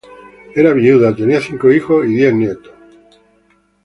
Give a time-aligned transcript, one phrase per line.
[0.61, 2.73] Era viuda, tenía cinco hijos y diez nietos.